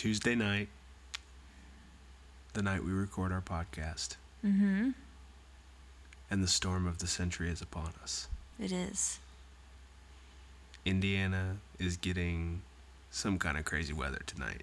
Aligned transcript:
Tuesday 0.00 0.34
night, 0.34 0.68
the 2.54 2.62
night 2.62 2.82
we 2.82 2.90
record 2.90 3.32
our 3.32 3.42
podcast, 3.42 4.16
Mm-hmm. 4.42 4.92
and 6.30 6.42
the 6.42 6.48
storm 6.48 6.86
of 6.86 6.96
the 7.00 7.06
century 7.06 7.50
is 7.50 7.60
upon 7.60 7.92
us. 8.02 8.26
It 8.58 8.72
is. 8.72 9.18
Indiana 10.86 11.58
is 11.78 11.98
getting 11.98 12.62
some 13.10 13.38
kind 13.38 13.58
of 13.58 13.66
crazy 13.66 13.92
weather 13.92 14.22
tonight 14.24 14.62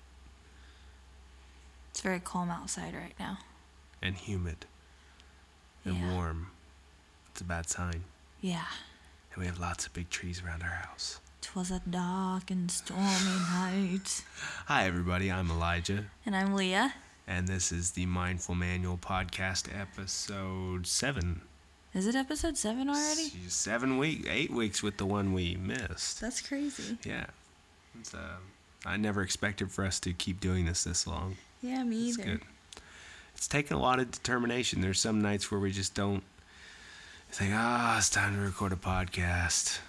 It's 1.92 2.02
very 2.02 2.20
calm 2.20 2.50
outside 2.50 2.96
right 2.96 3.14
now. 3.20 3.38
and 4.02 4.16
humid 4.18 4.66
and 5.86 5.98
Yeah. 6.00 6.14
warm. 6.16 6.50
It's 7.30 7.42
a 7.42 7.44
bad 7.44 7.70
sign. 7.70 8.06
Yeah. 8.42 8.66
And 9.34 9.42
we 9.42 9.46
have 9.46 9.60
lots 9.60 9.86
of 9.86 9.94
big 9.94 10.10
trees 10.10 10.42
around 10.42 10.64
our 10.64 10.70
house. 10.88 11.20
'Twas 11.42 11.72
a 11.72 11.82
dark 11.90 12.52
and 12.52 12.70
stormy 12.70 13.04
night. 13.52 14.24
Hi, 14.66 14.86
everybody. 14.86 15.32
I'm 15.32 15.50
Elijah, 15.50 16.06
And 16.26 16.36
I'm 16.36 16.54
Leah. 16.54 16.94
and 17.28 17.48
this 17.48 17.72
is 17.72 17.92
the 17.92 18.06
Mindful 18.06 18.56
Manual 18.56 18.98
Podcast, 18.98 19.68
episode 19.80 20.88
seven. 20.88 21.42
Is 21.94 22.06
it 22.06 22.16
episode 22.16 22.58
seven 22.58 22.90
already? 22.90 23.32
Seven 23.48 23.98
week, 23.98 24.26
eight 24.30 24.52
weeks 24.52 24.84
with 24.84 24.98
the 24.98 25.06
one 25.06 25.34
we 25.34 25.56
missed. 25.56 26.20
That's 26.22 26.42
crazy. 26.42 26.98
Yeah. 27.04 27.28
It's, 28.00 28.14
uh, 28.14 28.38
I 28.86 28.98
never 28.98 29.22
expected 29.22 29.72
for 29.72 29.86
us 29.86 30.00
to 30.02 30.14
keep 30.14 30.40
doing 30.40 30.66
this 30.66 30.84
this 30.84 31.08
long. 31.08 31.38
Yeah, 31.62 31.84
me 31.84 32.10
It's 32.10 32.20
either. 32.20 32.30
good. 32.32 32.42
It's 33.36 33.48
taken 33.48 33.78
a 33.78 33.80
lot 33.80 34.00
of 34.00 34.12
determination. 34.12 34.82
There's 34.82 35.00
some 35.00 35.22
nights 35.22 35.50
where 35.52 35.60
we 35.60 35.72
just 35.72 35.94
don't 35.94 36.24
think, 37.30 37.52
ah, 37.56 37.98
it's 37.98 38.10
time 38.10 38.36
to 38.36 38.42
record 38.42 38.72
a 38.74 38.76
podcast. 38.76 39.80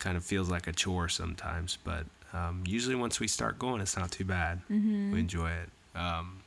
Kind 0.00 0.16
of 0.16 0.24
feels 0.24 0.50
like 0.50 0.66
a 0.66 0.72
chore 0.72 1.08
sometimes, 1.08 1.78
but 1.84 2.04
um, 2.32 2.64
usually 2.66 2.96
once 2.96 3.20
we 3.20 3.28
start 3.28 3.58
going, 3.58 3.80
it's 3.80 3.96
not 3.96 4.10
too 4.10 4.24
bad. 4.24 4.60
Mm-hmm. 4.70 5.12
We 5.12 5.20
enjoy 5.20 5.50
it. 5.50 5.68
Um, 5.94 6.38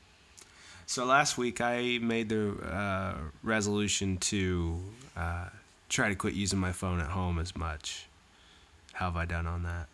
so 0.86 1.06
last 1.06 1.38
week 1.38 1.62
I 1.62 2.00
made 2.02 2.30
the 2.30 2.52
uh, 2.62 3.16
resolution 3.44 4.18
to 4.18 4.80
uh, 5.16 5.46
try 5.88 6.10
to 6.10 6.16
quit 6.16 6.34
using 6.34 6.60
my 6.60 6.72
phone 6.74 7.00
at 7.00 7.10
home 7.12 7.40
as 7.40 7.56
much. 7.56 8.08
How 8.94 9.06
have 9.06 9.16
I 9.18 9.26
done 9.26 9.48
on 9.48 9.64
that? 9.64 9.88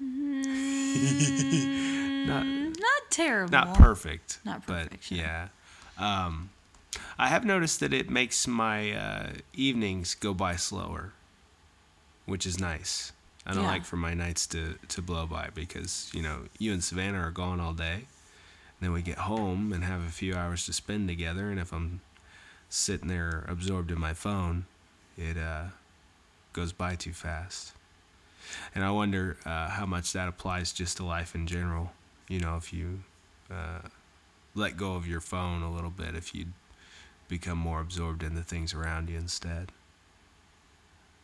Not- 2.26 2.46
Not 2.46 3.02
terrible. 3.10 3.50
not 3.52 3.74
perfect 3.74 4.38
Not 4.44 4.66
but 4.66 4.84
perfect, 4.84 5.10
yeah. 5.10 5.48
yeah 5.98 6.26
um 6.26 6.50
i 7.18 7.26
have 7.28 7.44
noticed 7.44 7.80
that 7.80 7.92
it 7.92 8.08
makes 8.08 8.46
my 8.46 8.92
uh, 8.92 9.30
evenings 9.52 10.14
go 10.14 10.32
by 10.32 10.56
slower 10.56 11.12
which 12.30 12.46
is 12.46 12.60
nice. 12.60 13.12
I 13.44 13.52
don't 13.54 13.64
Yeah. 13.64 13.70
like 13.70 13.84
for 13.84 13.96
my 13.96 14.14
nights 14.14 14.46
to 14.48 14.78
to 14.88 15.02
blow 15.02 15.26
by 15.26 15.48
because 15.54 16.10
you 16.14 16.22
know 16.22 16.46
you 16.58 16.72
and 16.72 16.82
savannah 16.84 17.18
are 17.18 17.30
gone 17.32 17.58
all 17.60 17.72
day. 17.74 18.06
Then 18.80 18.92
we 18.92 19.02
get 19.02 19.18
home 19.18 19.72
and 19.72 19.82
have 19.84 20.02
a 20.02 20.10
few 20.10 20.34
hours 20.34 20.64
to 20.66 20.72
spend 20.72 21.08
together 21.08 21.50
and 21.50 21.60
if 21.60 21.70
i'm 21.72 22.00
sitting 22.68 23.08
there 23.08 23.44
absorbed 23.48 23.90
in 23.90 23.98
my 24.00 24.14
phone 24.14 24.64
it 25.18 25.36
uh 25.36 25.66
goes 26.52 26.72
by 26.72 26.94
too 26.94 27.12
fast. 27.12 27.72
And 28.74 28.84
i 28.84 28.90
wonder 28.90 29.36
uh, 29.44 29.68
how 29.70 29.86
much 29.86 30.12
that 30.12 30.28
applies 30.28 30.72
just 30.72 30.96
to 30.98 31.04
life 31.04 31.34
in 31.34 31.46
general. 31.46 31.92
You 32.28 32.40
know 32.40 32.56
if 32.56 32.72
you 32.72 33.02
uh, 33.50 33.88
let 34.54 34.76
go 34.76 34.94
of 34.94 35.06
your 35.06 35.20
phone 35.20 35.62
a 35.62 35.72
little 35.72 35.90
bit 35.90 36.14
if 36.14 36.34
you 36.34 36.46
become 37.28 37.58
more 37.58 37.80
absorbed 37.80 38.22
in 38.22 38.34
the 38.34 38.42
things 38.42 38.72
around 38.74 39.08
you 39.10 39.16
instead 39.18 39.72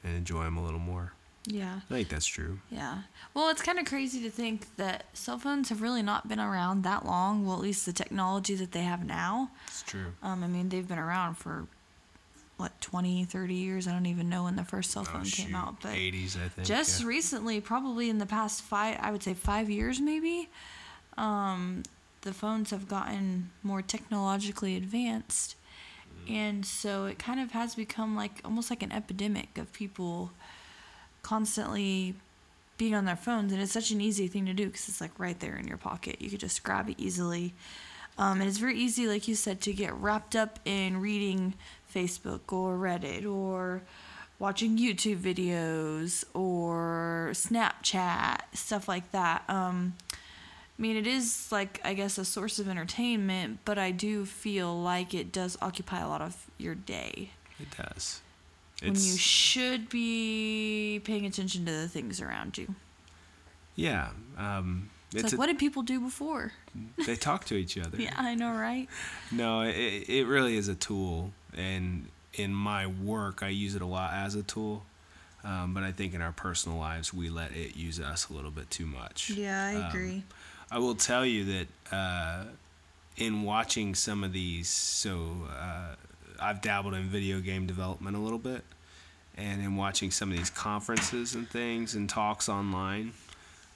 and 0.07 0.17
enjoy 0.17 0.45
them 0.45 0.57
a 0.57 0.65
little 0.65 0.81
more. 0.81 1.13
Yeah. 1.47 1.81
I 1.91 1.95
think 1.95 2.09
that's 2.09 2.27
true. 2.27 2.59
Yeah. 2.71 3.03
Well, 3.35 3.51
it's 3.51 3.63
kind 3.63 3.79
of 3.79 3.87
crazy 3.87 4.21
to 4.23 4.31
think 4.31 4.77
that 4.77 5.05
cell 5.13 5.39
phones 5.39 5.69
have 5.69 5.81
really 5.81 6.03
not 6.03 6.29
been 6.29 6.41
around 6.41 6.83
that 6.83 7.05
long. 7.07 7.47
Well, 7.47 7.57
at 7.57 7.63
least 7.63 7.87
the 7.87 7.93
technology 7.93 8.55
that 8.57 8.73
they 8.73 8.83
have 8.83 9.05
now. 9.05 9.51
It's 9.69 9.83
true. 9.83 10.13
Um, 10.23 10.43
I 10.43 10.49
mean, 10.49 10.69
they've 10.69 10.87
been 10.87 10.99
around 10.99 11.37
for 11.37 11.67
what 12.57 12.81
20, 12.81 13.25
30 13.27 13.55
years. 13.55 13.87
I 13.87 13.93
don't 13.93 14.07
even 14.07 14.29
know 14.29 14.45
when 14.45 14.57
the 14.57 14.65
first 14.65 14.91
cell 14.91 15.05
phone 15.05 15.25
came 15.25 15.55
out, 15.55 15.77
but 15.83 15.93
80s, 15.93 16.37
I 16.37 16.49
think. 16.49 16.67
just 16.67 17.03
yeah. 17.03 17.07
recently, 17.07 17.61
probably 17.61 18.11
in 18.11 18.19
the 18.19 18.27
past 18.27 18.63
five, 18.63 18.99
I 19.01 19.11
would 19.11 19.23
say 19.23 19.35
five 19.35 19.69
years 19.69 20.01
maybe, 20.01 20.49
um, 21.19 21.83
the 22.23 22.33
phones 22.33 22.71
have 22.71 22.89
gotten 22.89 23.51
more 23.63 23.83
technologically 23.83 24.75
advanced. 24.75 25.55
And 26.29 26.65
so 26.65 27.07
it 27.07 27.19
kind 27.19 27.41
of 27.41 27.53
has 27.53 27.75
become 27.75 28.17
like 28.17 28.41
almost 28.45 28.71
like 28.71 28.83
an 28.83 28.93
epidemic 28.93 29.59
of 29.59 29.73
people 29.73 30.33
constantly 31.23 32.15
being 32.79 32.95
on 32.95 33.05
their 33.05 33.17
phones. 33.17 33.53
And 33.53 33.61
it's 33.61 33.73
such 33.73 33.91
an 33.91 34.01
easy 34.01 34.29
thing 34.29 34.47
to 34.47 34.53
do 34.53 34.67
because 34.67 34.89
it's 34.89 35.01
like 35.01 35.19
right 35.19 35.39
there 35.41 35.57
in 35.57 35.67
your 35.67 35.79
pocket. 35.79 36.21
You 36.21 36.31
could 36.31 36.41
just 36.41 36.63
grab 36.63 36.89
it 36.89 36.97
easily. 36.99 37.55
Um, 38.19 38.41
and 38.41 38.49
it's 38.49 38.59
very 38.59 38.79
easy, 38.79 39.07
like 39.07 39.29
you 39.29 39.35
said, 39.35 39.61
to 39.63 39.73
get 39.73 39.93
wrapped 39.95 40.35
up 40.35 40.59
in 40.65 41.01
reading 41.01 41.55
Facebook 41.93 42.53
or 42.53 42.77
Reddit 42.77 43.31
or 43.31 43.83
watching 44.39 44.79
YouTube 44.79 45.19
videos 45.19 46.25
or 46.35 47.31
Snapchat, 47.33 48.41
stuff 48.55 48.89
like 48.89 49.11
that. 49.13 49.45
Um, 49.49 49.95
I 50.79 50.83
mean, 50.83 50.97
it 50.97 51.07
is 51.07 51.51
like, 51.51 51.81
I 51.85 51.95
guess, 51.95 52.19
a 52.19 52.25
source 52.25 52.59
of 52.59 52.69
entertainment, 52.69 53.61
but 53.65 53.79
I 53.79 53.91
do 53.93 54.27
feel 54.27 54.79
like 54.79 55.15
it 55.15 55.33
does 55.33 55.57
occupy 55.63 56.01
a 56.01 56.09
lot 56.09 56.21
of 56.21 56.37
your 56.59 56.75
day 56.75 57.31
It 57.59 57.69
does. 57.77 58.21
when 58.83 58.93
It's, 58.93 59.07
you 59.11 59.17
should 59.17 59.89
be 59.89 61.01
paying 61.05 61.25
attention 61.25 61.65
to 61.65 61.73
the 61.73 61.89
things 61.89 62.21
around 62.21 62.59
you. 62.59 62.75
yeah. 63.75 64.09
Um, 64.37 64.91
It's, 65.13 65.15
it's 65.15 65.25
like, 65.25 65.33
a- 65.33 65.37
what 65.37 65.47
did 65.47 65.59
people 65.59 65.83
do 65.83 66.01
before? 66.01 66.53
they 67.07 67.17
talk 67.17 67.45
to 67.47 67.55
each 67.55 67.79
other. 67.79 67.97
Yeah, 68.01 68.13
I 68.17 68.35
know, 68.35 68.53
right? 68.53 68.89
No, 69.33 69.63
it, 69.63 69.75
it 70.09 70.27
really 70.27 70.57
is 70.59 70.69
a 70.69 70.75
tool. 70.75 71.33
And 71.57 72.09
in 72.35 72.53
my 72.53 72.87
work, 72.87 73.43
I 73.43 73.49
use 73.49 73.75
it 73.75 73.81
a 73.83 73.87
lot 73.87 74.13
as 74.13 74.35
a 74.35 74.43
tool. 74.43 74.85
Um, 75.43 75.73
but 75.75 75.85
I 75.85 75.93
think 75.93 76.13
in 76.13 76.21
our 76.21 76.33
personal 76.33 76.77
lives, 76.77 77.15
we 77.15 77.31
let 77.31 77.53
it 77.53 77.77
use 77.77 78.01
us 78.01 78.29
a 78.29 78.33
little 78.35 78.51
bit 78.51 78.69
too 78.69 78.85
much. 78.85 79.31
Yeah, 79.31 79.65
I 79.65 79.75
Um, 79.77 79.87
agree. 79.89 80.25
I 80.71 80.79
will 80.79 80.97
tell 80.97 81.25
you 81.25 81.45
that 81.45 81.95
uh, 81.95 82.45
in 83.17 83.43
watching 83.43 83.95
some 83.95 84.25
of 84.25 84.33
these, 84.33 84.69
so 84.69 85.47
uh, 85.51 85.95
I've 86.41 86.61
dabbled 86.61 86.95
in 86.95 87.05
video 87.05 87.41
game 87.41 87.67
development 87.67 88.17
a 88.17 88.19
little 88.19 88.39
bit, 88.39 88.65
and 89.37 89.63
in 89.63 89.77
watching 89.77 90.11
some 90.11 90.31
of 90.31 90.37
these 90.37 90.51
conferences 90.51 91.35
and 91.35 91.49
things 91.49 91.95
and 91.95 92.09
talks 92.09 92.49
online, 92.49 93.13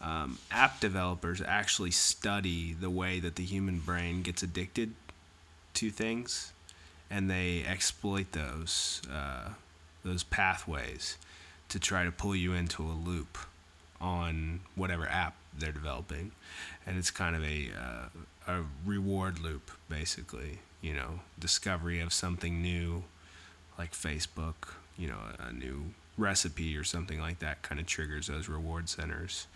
um, 0.00 0.38
app 0.50 0.80
developers 0.80 1.40
actually 1.46 1.92
study 1.92 2.72
the 2.72 2.90
way 2.90 3.20
that 3.20 3.36
the 3.36 3.44
human 3.44 3.78
brain 3.78 4.22
gets 4.22 4.42
addicted 4.42 4.92
to 5.74 5.90
things, 5.90 6.52
and 7.08 7.30
they 7.30 7.64
exploit 7.64 8.32
those 8.32 9.00
uh, 9.12 9.50
those 10.02 10.24
pathways 10.24 11.18
to 11.68 11.78
try 11.78 12.04
to 12.04 12.10
pull 12.10 12.34
you 12.34 12.52
into 12.52 12.82
a 12.82 12.92
loop 12.92 13.38
on 14.00 14.60
whatever 14.74 15.06
app 15.06 15.34
they're 15.56 15.72
developing, 15.72 16.32
and 16.86 16.96
it's 16.96 17.10
kind 17.10 17.36
of 17.36 17.44
a 17.44 17.68
uh, 17.78 18.52
a 18.52 18.62
reward 18.84 19.38
loop 19.38 19.70
basically. 19.88 20.60
You 20.80 20.94
know, 20.94 21.20
discovery 21.38 22.00
of 22.00 22.12
something 22.12 22.62
new, 22.62 23.04
like 23.78 23.92
Facebook. 23.92 24.74
You 24.96 25.08
know, 25.08 25.18
a, 25.38 25.52
new 25.52 25.86
recipe 26.18 26.76
or 26.76 26.84
something 26.84 27.20
like 27.20 27.38
that 27.38 27.62
kind 27.62 27.80
of 27.80 27.86
triggers 27.86 28.26
those 28.26 28.48
reward 28.48 28.88
centers, 28.88 29.46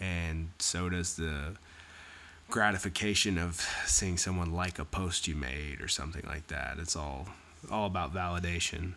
and 0.00 0.48
so 0.58 0.88
does 0.88 1.16
the 1.16 1.56
gratification 2.50 3.38
of 3.38 3.60
seeing 3.86 4.16
someone 4.16 4.52
like 4.52 4.78
a 4.78 4.84
post 4.84 5.26
you 5.26 5.34
made 5.34 5.80
or 5.80 5.88
something 5.88 6.22
like 6.26 6.46
that. 6.48 6.76
It's 6.78 6.96
all 6.96 7.28
all 7.70 7.86
about 7.86 8.14
validation. 8.14 8.92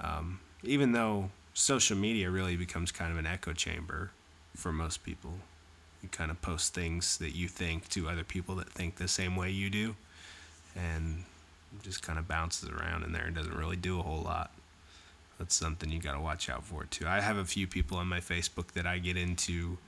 Um, 0.00 0.40
even 0.62 0.92
though 0.92 1.30
social 1.52 1.96
media 1.96 2.30
really 2.30 2.56
becomes 2.56 2.90
kind 2.90 3.12
of 3.12 3.18
an 3.18 3.26
echo 3.26 3.52
chamber 3.52 4.10
for 4.56 4.72
most 4.72 5.04
people. 5.04 5.32
You 6.02 6.08
kind 6.08 6.30
of 6.30 6.40
post 6.42 6.74
things 6.74 7.16
that 7.18 7.34
you 7.34 7.48
think 7.48 7.88
to 7.90 8.08
other 8.08 8.24
people 8.24 8.56
that 8.56 8.70
think 8.70 8.96
the 8.96 9.08
same 9.08 9.36
way 9.36 9.50
you 9.50 9.70
do, 9.70 9.96
and 10.76 11.24
just 11.82 12.02
kind 12.02 12.18
of 12.18 12.28
bounces 12.28 12.68
around 12.68 13.04
in 13.04 13.12
there 13.12 13.24
and 13.24 13.34
doesn't 13.34 13.56
really 13.56 13.76
do 13.76 13.98
a 13.98 14.02
whole 14.02 14.22
lot. 14.22 14.50
That's 15.38 15.54
something 15.54 15.90
you 15.90 15.98
got 15.98 16.12
to 16.12 16.20
watch 16.20 16.48
out 16.48 16.64
for 16.64 16.84
too. 16.84 17.06
I 17.06 17.20
have 17.20 17.36
a 17.36 17.44
few 17.44 17.66
people 17.66 17.98
on 17.98 18.06
my 18.06 18.20
Facebook 18.20 18.68
that 18.72 18.86
I 18.86 18.98
get 18.98 19.16
into, 19.16 19.78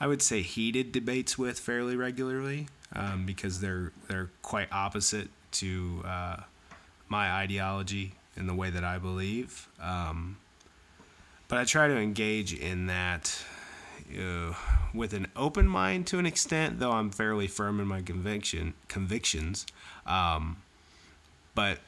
I 0.00 0.06
would 0.06 0.22
say, 0.22 0.42
heated 0.42 0.92
debates 0.92 1.36
with 1.36 1.58
fairly 1.58 1.96
regularly 1.96 2.68
um, 2.94 3.26
because 3.26 3.60
they're 3.60 3.92
they're 4.08 4.30
quite 4.42 4.72
opposite 4.72 5.28
to 5.52 6.02
uh, 6.06 6.36
my 7.08 7.30
ideology 7.32 8.14
and 8.36 8.48
the 8.48 8.54
way 8.54 8.70
that 8.70 8.84
I 8.84 8.98
believe. 8.98 9.68
Um, 9.82 10.38
but 11.48 11.58
I 11.58 11.64
try 11.64 11.88
to 11.88 11.96
engage 11.96 12.54
in 12.54 12.86
that 12.86 13.44
uh, 14.18 14.54
with 14.94 15.12
an 15.12 15.28
open 15.36 15.68
mind 15.68 16.06
to 16.08 16.18
an 16.18 16.26
extent, 16.26 16.78
though 16.78 16.92
I'm 16.92 17.10
fairly 17.10 17.46
firm 17.46 17.80
in 17.80 17.86
my 17.86 18.02
conviction 18.02 18.74
convictions. 18.88 19.66
Um, 20.06 20.58
but 21.54 21.78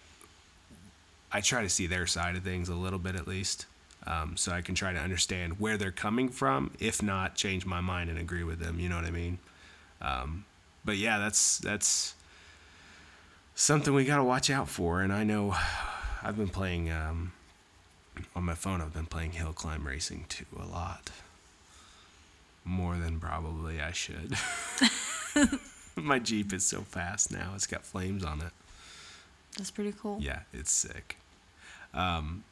I 1.31 1.41
try 1.41 1.63
to 1.63 1.69
see 1.69 1.87
their 1.87 2.07
side 2.07 2.37
of 2.37 2.43
things 2.43 2.69
a 2.69 2.75
little 2.75 2.99
bit 2.99 3.15
at 3.15 3.27
least, 3.27 3.67
um, 4.07 4.37
so 4.37 4.53
I 4.53 4.61
can 4.61 4.75
try 4.75 4.93
to 4.93 4.99
understand 4.99 5.59
where 5.59 5.77
they're 5.77 5.91
coming 5.91 6.29
from. 6.29 6.73
If 6.79 7.03
not, 7.03 7.35
change 7.35 7.65
my 7.65 7.81
mind 7.81 8.11
and 8.11 8.19
agree 8.19 8.45
with 8.45 8.59
them. 8.59 8.79
You 8.79 8.89
know 8.89 8.97
what 8.97 9.07
I 9.07 9.11
mean? 9.11 9.39
Um, 10.01 10.45
but 10.85 10.97
yeah, 10.97 11.19
that's 11.19 11.59
that's 11.59 12.15
something 13.55 13.95
we 13.95 14.05
got 14.05 14.17
to 14.17 14.25
watch 14.25 14.51
out 14.51 14.69
for. 14.69 15.01
And 15.01 15.13
I 15.13 15.25
know 15.25 15.55
I've 16.23 16.37
been 16.37 16.49
playing 16.49 16.91
um, 16.91 17.33
on 18.35 18.45
my 18.45 18.55
phone. 18.55 18.81
I've 18.81 18.95
been 18.95 19.07
playing 19.07 19.33
Hill 19.33 19.53
Climb 19.53 19.87
Racing 19.87 20.27
2 20.29 20.45
a 20.61 20.67
lot, 20.67 21.11
more 22.65 22.97
than 22.97 23.21
probably 23.21 23.81
I 23.81 23.93
should. 23.93 24.35
my 25.97 26.19
Jeep 26.19 26.53
is 26.53 26.65
so 26.65 26.83
fast 26.83 27.33
now; 27.33 27.53
it's 27.55 27.67
got 27.67 27.85
flames 27.85 28.25
on 28.25 28.41
it. 28.41 28.53
That's 29.57 29.71
pretty 29.71 29.93
cool. 29.93 30.19
Yeah, 30.21 30.41
it's 30.53 30.73
sick. 30.73 31.17
Um, 31.95 32.45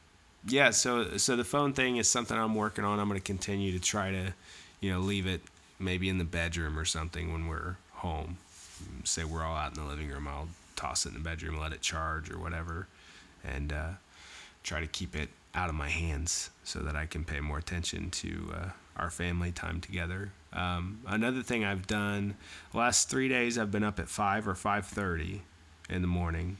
yeah, 0.47 0.71
so 0.71 1.17
so 1.17 1.37
the 1.37 1.45
phone 1.45 1.73
thing 1.73 1.97
is 1.97 2.09
something 2.09 2.37
I'm 2.37 2.55
working 2.55 2.85
on. 2.85 2.99
I'm 2.99 3.09
going 3.09 3.21
to 3.21 3.25
continue 3.25 3.73
to 3.73 3.81
try 3.81 4.11
to, 4.11 4.35
you 4.81 4.91
know, 4.91 5.01
leave 5.01 5.27
it 5.27 5.43
maybe 5.79 6.09
in 6.09 6.19
the 6.19 6.25
bedroom 6.25 6.79
or 6.79 6.85
something 6.85 7.33
when 7.33 7.49
we're 7.49 7.77
home. 7.95 8.39
Say 9.05 9.25
we're 9.25 9.45
all 9.45 9.57
out 9.57 9.77
in 9.77 9.83
the 9.83 9.89
living 9.89 10.09
room, 10.09 10.27
I'll 10.29 10.49
toss 10.77 11.05
it 11.05 11.11
in 11.11 11.15
the 11.15 11.21
bedroom, 11.21 11.59
let 11.59 11.73
it 11.73 11.81
charge 11.81 12.31
or 12.31 12.39
whatever, 12.39 12.87
and 13.45 13.73
uh, 13.73 13.89
try 14.63 14.81
to 14.81 14.87
keep 14.87 15.15
it 15.15 15.29
out 15.55 15.69
of 15.69 15.75
my 15.75 15.89
hands 15.89 16.51
so 16.65 16.79
that 16.81 16.95
I 16.95 17.07
can 17.07 17.25
pay 17.25 17.41
more 17.41 17.59
attention 17.59 18.11
to 18.11 18.53
uh, 18.55 18.69
our 18.97 19.11
family 19.11 19.53
time 19.53 19.81
together. 19.81 20.33
Um, 20.53 21.01
another 21.07 21.43
thing 21.43 21.65
I've 21.65 21.87
done 21.87 22.37
last 22.75 23.09
three 23.09 23.29
days, 23.29 23.59
I've 23.59 23.71
been 23.71 23.85
up 23.85 23.99
at 23.99 24.09
five 24.09 24.47
or 24.47 24.55
five 24.55 24.87
thirty 24.87 25.43
in 25.89 26.03
the 26.03 26.09
morning 26.09 26.57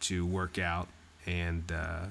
to 0.00 0.26
work 0.26 0.58
out 0.58 0.88
and 1.26 1.70
uh, 1.72 2.06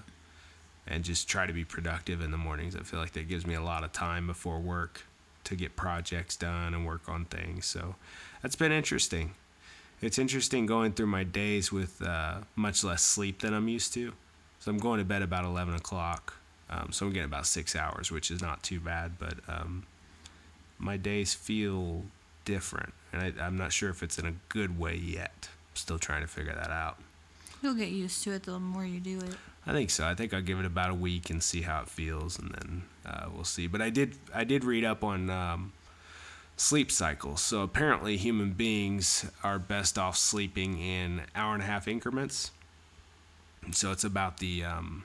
and 0.87 1.03
just 1.03 1.27
try 1.27 1.45
to 1.45 1.53
be 1.53 1.63
productive 1.63 2.21
in 2.21 2.31
the 2.31 2.37
mornings. 2.37 2.75
I 2.75 2.79
feel 2.79 2.99
like 2.99 3.13
that 3.13 3.27
gives 3.27 3.45
me 3.45 3.55
a 3.55 3.61
lot 3.61 3.83
of 3.83 3.91
time 3.91 4.27
before 4.27 4.59
work 4.59 5.03
to 5.45 5.55
get 5.55 5.75
projects 5.75 6.35
done 6.35 6.73
and 6.73 6.85
work 6.85 7.07
on 7.07 7.25
things. 7.25 7.65
So 7.65 7.95
that's 8.41 8.55
been 8.55 8.71
interesting. 8.71 9.35
It's 10.01 10.19
interesting 10.19 10.65
going 10.65 10.93
through 10.93 11.07
my 11.07 11.23
days 11.23 11.71
with 11.71 12.01
uh, 12.01 12.39
much 12.55 12.83
less 12.83 13.03
sleep 13.03 13.39
than 13.39 13.53
I'm 13.53 13.67
used 13.67 13.93
to. 13.93 14.13
So 14.65 14.71
I'm 14.71 14.79
going 14.79 14.97
to 14.97 15.05
bed 15.05 15.21
about 15.21 15.45
11 15.45 15.75
o'clock. 15.75 16.33
Um, 16.71 16.91
so 16.91 17.05
I'm 17.05 17.13
getting 17.13 17.27
about 17.27 17.45
six 17.45 17.75
hours, 17.75 18.11
which 18.11 18.31
is 18.31 18.41
not 18.41 18.63
too 18.63 18.79
bad. 18.79 19.19
But 19.19 19.35
um, 19.47 19.83
my 20.79 20.97
days 20.97 21.35
feel 21.35 22.05
different. 22.45 22.91
And 23.13 23.21
I, 23.21 23.45
I'm 23.45 23.57
not 23.57 23.71
sure 23.71 23.91
if 23.91 24.01
it's 24.01 24.17
in 24.17 24.25
a 24.25 24.33
good 24.49 24.79
way 24.79 24.95
yet. 24.95 25.49
I'm 25.69 25.75
still 25.75 25.99
trying 25.99 26.21
to 26.21 26.27
figure 26.27 26.55
that 26.55 26.71
out. 26.71 26.97
You'll 27.61 27.75
get 27.75 27.89
used 27.89 28.23
to 28.23 28.31
it 28.31 28.41
the 28.41 28.57
more 28.57 28.83
you 28.83 28.99
do 28.99 29.19
it. 29.19 29.35
I 29.67 29.71
think 29.71 29.91
so. 29.91 30.03
I 30.03 30.15
think 30.15 30.33
I'll 30.33 30.41
give 30.41 30.59
it 30.59 30.65
about 30.65 30.89
a 30.89 30.95
week 30.95 31.29
and 31.29 31.43
see 31.43 31.61
how 31.61 31.81
it 31.81 31.87
feels, 31.87 32.39
and 32.39 32.49
then 32.49 32.81
uh, 33.05 33.27
we'll 33.31 33.43
see. 33.43 33.67
But 33.67 33.83
I 33.83 33.91
did 33.91 34.15
I 34.33 34.45
did 34.45 34.63
read 34.63 34.83
up 34.83 35.03
on 35.03 35.29
um, 35.29 35.73
sleep 36.57 36.91
cycles. 36.91 37.41
So 37.41 37.61
apparently, 37.61 38.17
human 38.17 38.53
beings 38.53 39.29
are 39.43 39.59
best 39.59 39.99
off 39.99 40.17
sleeping 40.17 40.79
in 40.79 41.21
hour 41.35 41.53
and 41.53 41.61
a 41.61 41.67
half 41.67 41.87
increments. 41.87 42.49
So 43.71 43.91
it's 43.91 44.03
about 44.03 44.37
the 44.37 44.63
um, 44.63 45.03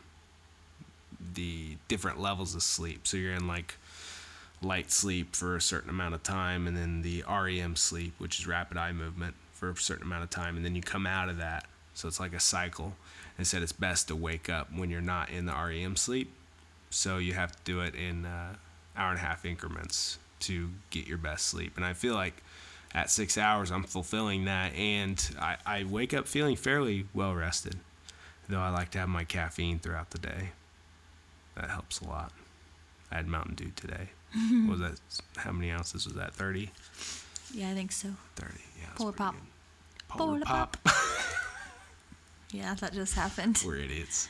the 1.35 1.77
different 1.89 2.21
levels 2.21 2.55
of 2.55 2.62
sleep. 2.62 3.07
So 3.07 3.17
you're 3.17 3.35
in 3.35 3.47
like 3.47 3.77
light 4.62 4.91
sleep 4.91 5.35
for 5.35 5.57
a 5.57 5.61
certain 5.61 5.91
amount 5.91 6.15
of 6.15 6.23
time, 6.23 6.67
and 6.67 6.77
then 6.77 7.03
the 7.03 7.25
REM 7.29 7.77
sleep, 7.77 8.15
which 8.19 8.39
is 8.39 8.47
rapid 8.47 8.77
eye 8.77 8.93
movement, 8.93 9.35
for 9.53 9.71
a 9.71 9.77
certain 9.77 10.05
amount 10.05 10.23
of 10.23 10.31
time, 10.31 10.57
and 10.57 10.65
then 10.65 10.75
you 10.75 10.83
come 10.83 11.07
out 11.07 11.29
of 11.29 11.39
that. 11.39 11.67
So 11.95 12.09
it's 12.09 12.21
like 12.21 12.33
a 12.33 12.41
cycle 12.41 12.95
and 13.37 13.47
said 13.47 13.62
it's 13.62 13.73
best 13.73 14.09
to 14.09 14.17
wake 14.17 14.49
up 14.49 14.69
when 14.75 14.91
you're 14.91 15.01
not 15.01 15.31
in 15.31 15.47
the 15.47 15.53
REM 15.53 15.97
sleep. 15.97 16.33
So 16.91 17.19
you 17.19 17.35
have 17.35 17.53
to 17.53 17.59
do 17.65 17.81
it 17.81 17.95
in 17.95 18.25
uh, 18.25 18.55
hour 18.97 19.11
and 19.11 19.19
a 19.19 19.23
half 19.23 19.45
increments 19.45 20.19
to 20.41 20.71
get 20.91 21.07
your 21.07 21.19
best 21.19 21.47
sleep. 21.47 21.77
And 21.77 21.85
I 21.85 21.93
feel 21.93 22.15
like 22.15 22.43
at 22.95 23.11
six 23.11 23.39
hours, 23.39 23.71
I'm 23.71 23.85
fulfilling 23.85 24.47
that, 24.47 24.75
and 24.75 25.37
I, 25.39 25.57
I 25.65 25.85
wake 25.85 26.12
up 26.12 26.27
feeling 26.27 26.57
fairly 26.57 27.07
well 27.15 27.35
rested. 27.35 27.77
Though 28.50 28.61
I 28.61 28.70
like 28.70 28.91
to 28.91 28.99
have 28.99 29.08
my 29.08 29.25
caffeine 29.25 29.79
throughout 29.79 30.11
the 30.11 30.19
day. 30.19 30.50
That 31.56 31.70
helps 31.70 32.00
a 32.00 32.08
lot. 32.08 32.32
I 33.11 33.17
had 33.17 33.26
Mountain 33.26 33.55
Dew 33.55 33.73
today. 33.76 34.11
was 34.69 34.81
that? 34.81 35.00
How 35.37 35.52
many 35.52 35.70
ounces 35.70 36.06
was 36.06 36.14
that? 36.14 36.35
30? 36.35 36.70
Yeah, 37.52 37.70
I 37.70 37.75
think 37.75 37.93
so. 37.93 38.08
30, 38.37 38.55
yeah. 38.81 38.87
Polar 38.94 39.12
Pop. 39.12 39.35
Polar 40.08 40.41
Polar 40.41 40.44
Pop. 40.44 40.76
Yeah, 42.52 42.75
that 42.75 42.93
just 42.93 43.14
happened. 43.14 43.62
We're 43.64 43.76
idiots. 43.76 44.29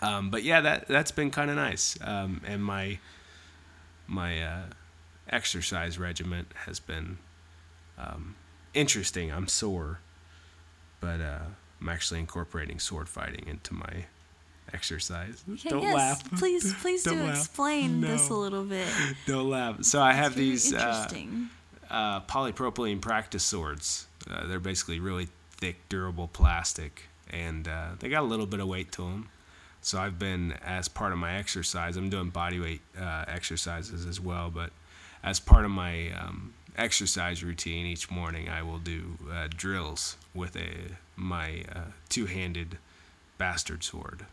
Um, 0.00 0.30
but 0.30 0.44
yeah, 0.44 0.60
that 0.60 0.86
that's 0.86 1.10
been 1.10 1.30
kind 1.30 1.50
of 1.50 1.56
nice. 1.56 1.98
Um, 2.00 2.40
and 2.46 2.64
my 2.64 2.98
my 4.06 4.40
uh, 4.40 4.62
exercise 5.28 5.98
regiment 5.98 6.48
has 6.66 6.78
been 6.78 7.18
um, 7.98 8.36
interesting. 8.72 9.32
I'm 9.32 9.48
sore, 9.48 9.98
but 11.00 11.20
uh, 11.20 11.46
I'm 11.84 11.90
actually 11.90 12.20
incorporating 12.20 12.78
sword 12.78 13.10
fighting 13.10 13.46
into 13.46 13.74
my 13.74 14.06
exercise. 14.72 15.44
Okay, 15.52 15.68
Don't 15.68 15.82
yes, 15.82 15.94
laugh. 15.94 16.30
please, 16.38 16.72
please 16.80 17.02
do 17.02 17.10
Don't 17.10 17.26
laugh. 17.26 17.36
explain 17.36 18.00
this 18.00 18.30
a 18.30 18.34
little 18.34 18.64
bit. 18.64 18.88
Don't 19.26 19.50
laugh. 19.50 19.84
So 19.84 20.00
I 20.00 20.14
have 20.14 20.34
these 20.34 20.72
uh, 20.72 21.06
uh, 21.90 22.20
polypropylene 22.22 23.02
practice 23.02 23.44
swords. 23.44 24.06
Uh, 24.30 24.46
they're 24.46 24.60
basically 24.60 24.98
really 24.98 25.28
thick, 25.58 25.76
durable 25.90 26.26
plastic, 26.28 27.02
and 27.28 27.68
uh, 27.68 27.88
they 28.00 28.08
got 28.08 28.22
a 28.22 28.26
little 28.26 28.46
bit 28.46 28.60
of 28.60 28.66
weight 28.66 28.90
to 28.92 29.02
them. 29.02 29.28
So 29.82 29.98
I've 29.98 30.18
been, 30.18 30.52
as 30.64 30.88
part 30.88 31.12
of 31.12 31.18
my 31.18 31.34
exercise, 31.36 31.98
I'm 31.98 32.08
doing 32.08 32.30
body 32.30 32.58
weight 32.60 32.80
uh, 32.98 33.26
exercises 33.28 34.06
as 34.06 34.18
well, 34.18 34.48
but 34.48 34.70
as 35.22 35.38
part 35.38 35.66
of 35.66 35.70
my 35.70 36.10
um, 36.12 36.54
exercise 36.76 37.42
routine 37.44 37.86
each 37.86 38.10
morning, 38.10 38.48
I 38.48 38.62
will 38.62 38.78
do 38.78 39.18
uh, 39.32 39.48
drills 39.54 40.16
with 40.34 40.56
a 40.56 40.70
my 41.16 41.64
uh, 41.74 41.80
two-handed 42.08 42.78
bastard 43.38 43.84
sword. 43.84 44.26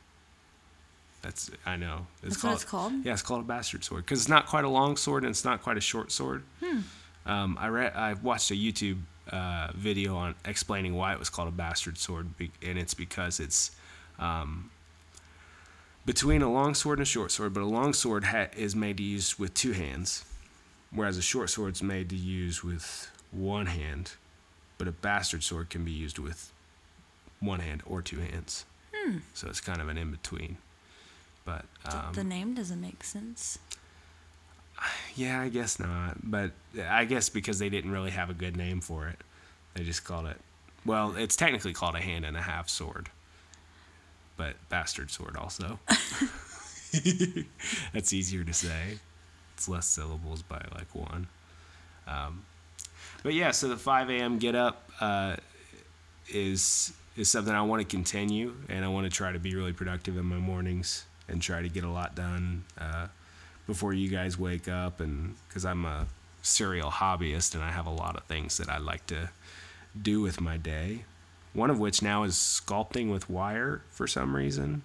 That's 1.21 1.51
I 1.65 1.75
know. 1.75 2.07
That's 2.23 2.43
what 2.43 2.53
it's 2.53 2.63
called? 2.63 2.93
Yeah, 3.05 3.13
it's 3.13 3.21
called 3.21 3.41
a 3.41 3.47
bastard 3.47 3.83
sword 3.83 4.05
because 4.05 4.19
it's 4.21 4.29
not 4.29 4.47
quite 4.47 4.63
a 4.65 4.69
long 4.69 4.97
sword 4.97 5.23
and 5.23 5.29
it's 5.29 5.45
not 5.45 5.61
quite 5.61 5.77
a 5.77 5.81
short 5.81 6.11
sword. 6.11 6.43
Um, 7.27 7.57
I 7.59 7.67
read, 7.67 7.93
I 7.93 8.13
watched 8.13 8.49
a 8.49 8.55
YouTube 8.55 8.97
uh, 9.31 9.69
video 9.75 10.15
on 10.15 10.33
explaining 10.45 10.95
why 10.95 11.13
it 11.13 11.19
was 11.19 11.29
called 11.29 11.47
a 11.47 11.51
bastard 11.51 11.99
sword, 11.99 12.35
be- 12.37 12.51
and 12.63 12.79
it's 12.79 12.95
because 12.95 13.39
it's 13.39 13.69
um, 14.17 14.71
between 16.03 16.41
a 16.41 16.51
long 16.51 16.73
sword 16.73 16.97
and 16.97 17.03
a 17.03 17.09
short 17.09 17.31
sword. 17.31 17.53
But 17.53 17.61
a 17.61 17.65
long 17.65 17.93
sword 17.93 18.23
ha- 18.23 18.47
is 18.57 18.75
made 18.75 18.97
to 18.97 19.03
use 19.03 19.37
with 19.37 19.53
two 19.53 19.73
hands, 19.73 20.25
whereas 20.93 21.17
a 21.17 21.21
short 21.21 21.49
sword's 21.49 21.81
made 21.83 22.09
to 22.09 22.15
use 22.15 22.63
with 22.63 23.09
one 23.31 23.67
hand. 23.67 24.13
But 24.77 24.87
a 24.87 24.91
bastard 24.91 25.43
sword 25.43 25.69
can 25.69 25.85
be 25.85 25.91
used 25.91 26.17
with 26.17 26.51
one 27.39 27.59
hand 27.59 27.83
or 27.85 28.01
two 28.01 28.19
hands. 28.19 28.65
So 29.33 29.47
it's 29.47 29.61
kind 29.61 29.81
of 29.81 29.89
an 29.89 29.97
in 29.97 30.11
between. 30.11 30.57
But 31.45 31.65
um, 31.85 32.13
the 32.13 32.23
name 32.23 32.53
doesn't 32.53 32.81
make 32.81 33.03
sense. 33.03 33.59
yeah, 35.15 35.41
I 35.41 35.49
guess 35.49 35.79
not. 35.79 36.17
But 36.23 36.51
I 36.87 37.05
guess 37.05 37.29
because 37.29 37.59
they 37.59 37.69
didn't 37.69 37.91
really 37.91 38.11
have 38.11 38.29
a 38.29 38.33
good 38.33 38.55
name 38.55 38.81
for 38.81 39.07
it, 39.07 39.19
they 39.73 39.83
just 39.83 40.03
called 40.03 40.27
it. 40.27 40.37
Well, 40.85 41.15
it's 41.15 41.35
technically 41.35 41.73
called 41.73 41.95
a 41.95 41.99
hand 42.01 42.25
and 42.25 42.35
a 42.35 42.41
half 42.41 42.67
sword, 42.69 43.09
but 44.37 44.55
bastard 44.69 45.11
sword 45.11 45.35
also. 45.37 45.79
That's 47.93 48.11
easier 48.13 48.43
to 48.43 48.53
say. 48.53 48.99
It's 49.61 49.69
less 49.69 49.85
syllables 49.85 50.41
by 50.41 50.59
like 50.73 50.95
one. 50.95 51.27
Um, 52.07 52.45
but 53.21 53.35
yeah, 53.35 53.51
so 53.51 53.67
the 53.67 53.77
5 53.77 54.09
a.m. 54.09 54.39
get 54.39 54.55
up 54.55 54.89
uh, 54.99 55.35
is 56.29 56.91
is 57.15 57.29
something 57.29 57.53
I 57.53 57.61
want 57.61 57.79
to 57.79 57.85
continue, 57.87 58.55
and 58.69 58.83
I 58.83 58.87
want 58.87 59.05
to 59.05 59.15
try 59.15 59.31
to 59.31 59.37
be 59.37 59.53
really 59.53 59.71
productive 59.71 60.17
in 60.17 60.25
my 60.25 60.37
mornings 60.37 61.05
and 61.27 61.39
try 61.43 61.61
to 61.61 61.69
get 61.69 61.83
a 61.83 61.89
lot 61.91 62.15
done 62.15 62.63
uh, 62.79 63.05
before 63.67 63.93
you 63.93 64.09
guys 64.09 64.35
wake 64.35 64.67
up. 64.67 64.99
And 64.99 65.35
because 65.47 65.63
I'm 65.63 65.85
a 65.85 66.07
serial 66.41 66.89
hobbyist, 66.89 67.53
and 67.53 67.63
I 67.63 67.69
have 67.69 67.85
a 67.85 67.91
lot 67.91 68.15
of 68.15 68.23
things 68.23 68.57
that 68.57 68.67
I 68.67 68.79
like 68.79 69.05
to 69.07 69.29
do 70.01 70.21
with 70.21 70.41
my 70.41 70.57
day. 70.57 71.05
One 71.53 71.69
of 71.69 71.77
which 71.77 72.01
now 72.01 72.23
is 72.23 72.33
sculpting 72.33 73.11
with 73.11 73.29
wire 73.29 73.83
for 73.91 74.07
some 74.07 74.35
reason. 74.35 74.81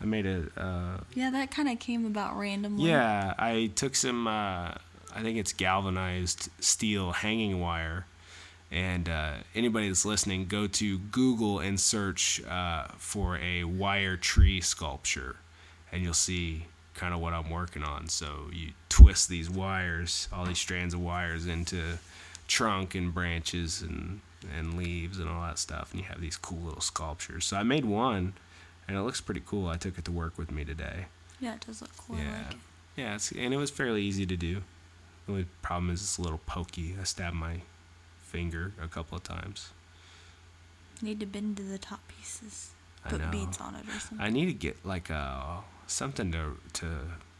I 0.00 0.04
made 0.04 0.26
a 0.26 0.44
uh, 0.56 0.98
Yeah, 1.14 1.30
that 1.30 1.50
kind 1.50 1.68
of 1.68 1.78
came 1.78 2.04
about 2.06 2.36
randomly. 2.38 2.88
yeah, 2.88 3.34
I 3.38 3.70
took 3.74 3.94
some. 3.94 4.26
Uh, 4.26 4.72
I 5.14 5.22
think 5.22 5.38
it's 5.38 5.52
galvanized 5.52 6.50
steel 6.60 7.12
hanging 7.12 7.60
wire. 7.60 8.06
And 8.70 9.08
uh, 9.08 9.34
anybody 9.54 9.86
that's 9.88 10.04
listening, 10.04 10.46
go 10.46 10.66
to 10.66 10.98
Google 10.98 11.60
and 11.60 11.78
search 11.78 12.42
uh, 12.44 12.88
for 12.98 13.38
a 13.38 13.62
wire 13.64 14.16
tree 14.16 14.60
sculpture, 14.60 15.36
and 15.92 16.02
you'll 16.02 16.12
see 16.14 16.66
kind 16.94 17.14
of 17.14 17.20
what 17.20 17.32
I'm 17.32 17.48
working 17.48 17.84
on. 17.84 18.08
So 18.08 18.50
you 18.52 18.72
twist 18.88 19.28
these 19.28 19.48
wires, 19.48 20.28
all 20.32 20.44
these 20.44 20.58
strands 20.58 20.94
of 20.94 21.00
wires, 21.00 21.46
into 21.46 21.98
trunk 22.48 22.94
and 22.96 23.14
branches 23.14 23.82
and 23.82 24.20
and 24.56 24.74
leaves 24.76 25.18
and 25.20 25.28
all 25.28 25.42
that 25.42 25.58
stuff, 25.58 25.92
and 25.92 26.00
you 26.00 26.06
have 26.08 26.20
these 26.20 26.36
cool 26.36 26.58
little 26.58 26.80
sculptures. 26.80 27.44
So 27.46 27.56
I 27.56 27.62
made 27.62 27.84
one, 27.84 28.34
and 28.88 28.96
it 28.96 29.02
looks 29.02 29.20
pretty 29.20 29.42
cool. 29.44 29.68
I 29.68 29.76
took 29.76 29.98
it 29.98 30.04
to 30.06 30.12
work 30.12 30.38
with 30.38 30.50
me 30.50 30.64
today. 30.64 31.06
Yeah, 31.40 31.54
it 31.54 31.64
does 31.66 31.80
look 31.82 31.90
cool. 31.96 32.16
Yeah, 32.16 32.38
like 32.38 32.52
it. 32.52 32.58
yeah, 32.96 33.14
it's, 33.14 33.32
and 33.32 33.52
it 33.52 33.56
was 33.56 33.70
fairly 33.70 34.02
easy 34.02 34.26
to 34.26 34.36
do. 34.36 34.62
The 35.26 35.32
only 35.32 35.46
problem 35.62 35.90
is 35.90 36.00
it's 36.00 36.18
a 36.18 36.22
little 36.22 36.40
pokey. 36.46 36.96
I 37.00 37.04
stabbed 37.04 37.36
my 37.36 37.62
finger 38.22 38.72
a 38.80 38.88
couple 38.88 39.16
of 39.16 39.24
times. 39.24 39.70
Need 41.02 41.20
to 41.20 41.26
bend 41.26 41.56
to 41.58 41.62
the 41.62 41.78
top 41.78 42.00
pieces. 42.08 42.70
Put 43.08 43.30
beads 43.30 43.60
on 43.60 43.74
it 43.76 43.86
or 43.86 44.00
something. 44.00 44.20
I 44.20 44.30
need 44.30 44.46
to 44.46 44.52
get 44.52 44.84
like 44.84 45.10
a 45.10 45.58
something 45.86 46.32
to 46.32 46.58
to 46.74 46.86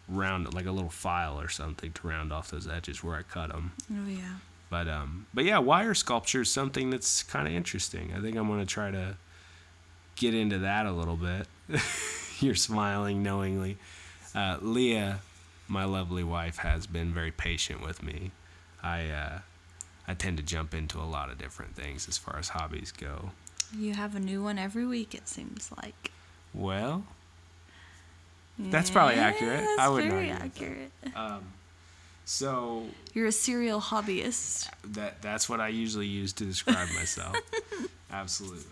round 0.08 0.54
like 0.54 0.66
a 0.66 0.70
little 0.70 0.90
file 0.90 1.40
or 1.40 1.48
something 1.48 1.92
to 1.92 2.06
round 2.06 2.32
off 2.32 2.50
those 2.50 2.68
edges 2.68 3.02
where 3.02 3.16
I 3.16 3.22
cut 3.22 3.50
them. 3.50 3.72
oh 3.92 4.08
yeah. 4.08 4.36
But 4.70 4.88
um, 4.88 5.26
but 5.34 5.44
yeah, 5.44 5.58
wire 5.58 5.94
sculpture 5.94 6.42
is 6.42 6.50
something 6.52 6.90
that's 6.90 7.22
kind 7.22 7.46
of 7.48 7.54
interesting. 7.54 8.12
I 8.16 8.20
think 8.20 8.36
I'm 8.36 8.48
gonna 8.48 8.66
try 8.66 8.90
to 8.90 9.16
get 10.16 10.34
into 10.34 10.58
that 10.58 10.86
a 10.86 10.92
little 10.92 11.16
bit. 11.16 11.46
You're 12.40 12.54
smiling 12.54 13.22
knowingly. 13.22 13.78
Uh, 14.34 14.58
Leah, 14.60 15.20
my 15.68 15.84
lovely 15.84 16.24
wife, 16.24 16.58
has 16.58 16.86
been 16.86 17.12
very 17.14 17.30
patient 17.30 17.82
with 17.82 18.02
me. 18.02 18.30
I 18.82 19.08
uh, 19.08 19.38
I 20.08 20.14
tend 20.14 20.36
to 20.36 20.42
jump 20.42 20.74
into 20.74 20.98
a 20.98 21.04
lot 21.04 21.30
of 21.30 21.38
different 21.38 21.74
things 21.74 22.08
as 22.08 22.18
far 22.18 22.38
as 22.38 22.50
hobbies 22.50 22.92
go. 22.92 23.30
You 23.76 23.94
have 23.94 24.14
a 24.14 24.20
new 24.20 24.42
one 24.42 24.58
every 24.58 24.86
week. 24.86 25.14
It 25.14 25.28
seems 25.28 25.70
like. 25.76 26.12
Well, 26.54 27.04
That's 28.58 28.90
probably 28.90 29.16
accurate. 29.16 29.60
Yeah, 29.64 29.76
I 29.78 29.88
wouldn't 29.88 30.12
very 30.12 30.30
accurate. 30.30 30.90
um, 31.14 31.42
so 32.24 32.86
You're 33.12 33.26
a 33.26 33.32
serial 33.32 33.80
hobbyist. 33.80 34.68
that 34.84 35.20
that's 35.22 35.48
what 35.48 35.60
I 35.60 35.68
usually 35.68 36.06
use 36.06 36.32
to 36.34 36.44
describe 36.44 36.88
myself. 36.94 37.36
Absolutely. 38.10 38.64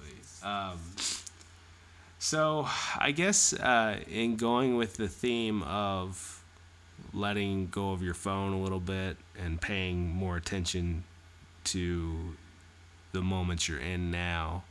Um, 0.43 0.79
so 2.19 2.67
I 2.99 3.13
guess 3.13 3.53
uh, 3.53 4.01
in 4.09 4.37
going 4.37 4.77
with 4.77 4.97
the 4.97 5.09
theme 5.09 5.63
of 5.63 6.43
letting 7.13 7.69
go 7.69 7.93
of 7.93 8.03
your 8.03 8.15
phone 8.15 8.53
a 8.53 8.61
little 8.61 8.81
bit 8.81 9.17
and 9.39 9.61
paying 9.61 10.09
more 10.09 10.37
attention 10.37 11.05
to 11.65 12.37
the 13.13 13.23
moments 13.23 13.69
you're 13.69 13.79
in 13.79 14.11
now, 14.11 14.65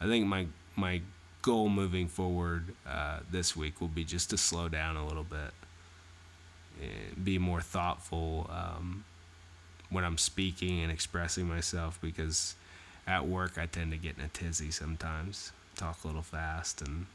I 0.00 0.06
think 0.06 0.26
my 0.26 0.46
my 0.76 1.02
goal 1.42 1.68
moving 1.68 2.08
forward 2.08 2.74
uh, 2.86 3.20
this 3.30 3.54
week 3.54 3.80
will 3.80 3.88
be 3.88 4.04
just 4.04 4.30
to 4.30 4.38
slow 4.38 4.68
down 4.68 4.96
a 4.96 5.06
little 5.06 5.24
bit, 5.24 5.52
and 6.80 7.24
be 7.24 7.38
more 7.38 7.60
thoughtful. 7.60 8.50
Um, 8.50 9.04
when 9.90 10.04
I'm 10.04 10.18
speaking 10.18 10.80
and 10.82 10.90
expressing 10.90 11.46
myself 11.46 12.00
because 12.02 12.56
at 13.06 13.26
work 13.26 13.58
I 13.58 13.66
tend 13.66 13.92
to 13.92 13.96
get 13.96 14.16
in 14.18 14.24
a 14.24 14.28
tizzy 14.28 14.70
sometimes, 14.70 15.52
talk 15.74 16.04
a 16.04 16.06
little 16.06 16.22
fast, 16.22 16.80
and 16.80 17.06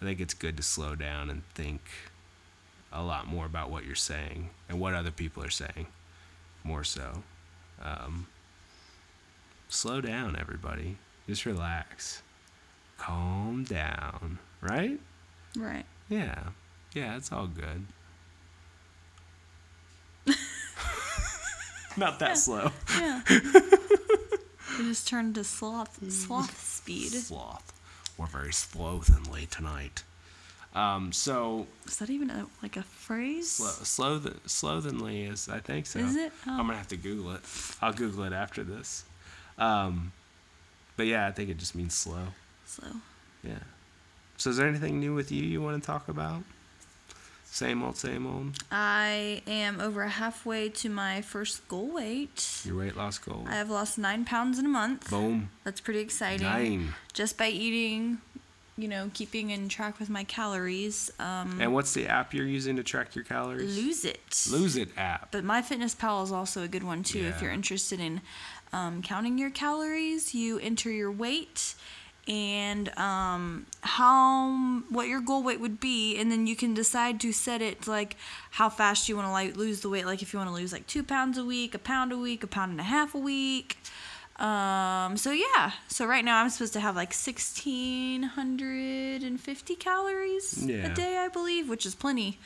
I 0.00 0.04
think 0.04 0.20
it's 0.20 0.34
good 0.34 0.56
to 0.56 0.62
slow 0.62 0.94
down 0.94 1.30
and 1.30 1.42
think 1.54 1.80
a 2.92 3.02
lot 3.02 3.26
more 3.26 3.46
about 3.46 3.70
what 3.70 3.84
you're 3.84 3.94
saying 3.94 4.50
and 4.68 4.78
what 4.78 4.94
other 4.94 5.10
people 5.10 5.42
are 5.42 5.50
saying, 5.50 5.86
more 6.62 6.84
so. 6.84 7.22
Um, 7.82 8.28
slow 9.68 10.00
down, 10.00 10.36
everybody. 10.38 10.96
Just 11.26 11.44
relax. 11.44 12.22
Calm 12.98 13.64
down, 13.64 14.38
right? 14.60 15.00
Right. 15.56 15.84
Yeah. 16.08 16.50
Yeah, 16.94 17.16
it's 17.16 17.32
all 17.32 17.48
good. 17.48 17.86
Not 21.96 22.18
that 22.20 22.38
slow. 22.38 22.70
Yeah. 22.96 23.22
it 23.28 24.78
just 24.78 25.08
turned 25.08 25.34
to 25.34 25.44
sloth 25.44 25.98
sloth 26.10 26.58
speed. 26.60 27.10
Sloth. 27.10 27.73
We're 28.16 28.26
very 28.26 28.50
slothenly 28.50 29.48
tonight. 29.48 30.04
Um, 30.74 31.12
so 31.12 31.66
Is 31.86 31.98
that 31.98 32.10
even 32.10 32.30
a, 32.30 32.46
like 32.62 32.76
a 32.76 32.82
phrase? 32.82 33.50
slow, 33.52 34.18
slow, 34.18 34.18
slothenly 34.46 35.30
is, 35.30 35.48
I 35.48 35.60
think 35.60 35.86
so. 35.86 36.00
Is 36.00 36.16
it? 36.16 36.32
I'm 36.46 36.54
Oh. 36.60 36.64
gonna 36.64 36.76
have 36.76 36.88
to 36.88 36.96
Google 36.96 37.32
it. 37.34 37.42
I'll 37.80 37.92
Google 37.92 38.24
it 38.24 38.32
after 38.32 38.64
this. 38.64 39.04
Um, 39.56 40.12
but 40.96 41.06
yeah, 41.06 41.26
I 41.28 41.32
think 41.32 41.48
it 41.50 41.58
just 41.58 41.74
means 41.76 41.94
slow. 41.94 42.26
Slow. 42.66 42.88
Yeah. 43.44 43.58
So 44.36 44.50
is 44.50 44.56
there 44.56 44.66
anything 44.68 44.98
new 44.98 45.14
with 45.14 45.30
you 45.30 45.42
you 45.44 45.62
want 45.62 45.80
to 45.80 45.86
talk 45.86 46.08
about? 46.08 46.42
Same 47.54 47.84
old, 47.84 47.96
same 47.96 48.26
old. 48.26 48.58
I 48.72 49.40
am 49.46 49.80
over 49.80 50.08
halfway 50.08 50.70
to 50.70 50.88
my 50.88 51.22
first 51.22 51.68
goal 51.68 51.86
weight. 51.86 52.60
Your 52.64 52.78
weight 52.78 52.96
loss 52.96 53.16
goal. 53.18 53.44
I 53.46 53.54
have 53.54 53.70
lost 53.70 53.96
nine 53.96 54.24
pounds 54.24 54.58
in 54.58 54.66
a 54.66 54.68
month. 54.68 55.08
Boom. 55.08 55.50
That's 55.62 55.80
pretty 55.80 56.00
exciting. 56.00 56.48
Nine. 56.48 56.94
Just 57.12 57.38
by 57.38 57.46
eating, 57.50 58.18
you 58.76 58.88
know, 58.88 59.08
keeping 59.14 59.50
in 59.50 59.68
track 59.68 60.00
with 60.00 60.10
my 60.10 60.24
calories. 60.24 61.12
Um, 61.20 61.60
And 61.60 61.72
what's 61.72 61.94
the 61.94 62.08
app 62.08 62.34
you're 62.34 62.44
using 62.44 62.74
to 62.74 62.82
track 62.82 63.14
your 63.14 63.24
calories? 63.24 63.76
lose 63.78 64.04
it. 64.04 64.48
Lose 64.50 64.74
It 64.76 64.88
app. 64.96 65.30
But 65.30 65.44
MyFitnessPal 65.44 66.24
is 66.24 66.32
also 66.32 66.64
a 66.64 66.68
good 66.68 66.82
one 66.82 67.04
too. 67.04 67.20
If 67.20 67.40
you're 67.40 67.52
interested 67.52 68.00
in 68.00 68.20
um, 68.72 69.00
counting 69.00 69.38
your 69.38 69.50
calories, 69.50 70.34
you 70.34 70.58
enter 70.58 70.90
your 70.90 71.12
weight 71.12 71.76
and 72.26 72.88
um, 72.98 73.66
how 73.82 74.80
what 74.88 75.06
your 75.08 75.20
goal 75.20 75.42
weight 75.42 75.60
would 75.60 75.78
be, 75.80 76.16
and 76.18 76.30
then 76.32 76.46
you 76.46 76.56
can 76.56 76.72
decide 76.74 77.20
to 77.20 77.32
set 77.32 77.60
it 77.62 77.86
like 77.86 78.16
how 78.52 78.68
fast 78.70 79.08
you 79.08 79.16
want 79.16 79.28
to 79.28 79.32
like 79.32 79.56
lose 79.56 79.80
the 79.80 79.88
weight. 79.90 80.06
Like 80.06 80.22
if 80.22 80.32
you 80.32 80.38
want 80.38 80.48
to 80.50 80.54
lose 80.54 80.72
like 80.72 80.86
two 80.86 81.02
pounds 81.02 81.36
a 81.38 81.44
week, 81.44 81.74
a 81.74 81.78
pound 81.78 82.12
a 82.12 82.18
week, 82.18 82.42
a 82.42 82.46
pound 82.46 82.70
and 82.72 82.80
a 82.80 82.84
half 82.84 83.14
a 83.14 83.18
week. 83.18 83.76
Um, 84.36 85.16
so 85.16 85.30
yeah, 85.30 85.72
so 85.86 86.06
right 86.06 86.24
now 86.24 86.42
I'm 86.42 86.50
supposed 86.50 86.72
to 86.72 86.80
have 86.80 86.96
like 86.96 87.10
1650 87.12 89.74
calories 89.76 90.64
Yeah. 90.64 90.90
a 90.90 90.94
day, 90.94 91.18
I 91.18 91.28
believe, 91.28 91.68
which 91.68 91.86
is 91.86 91.94
plenty. 91.94 92.38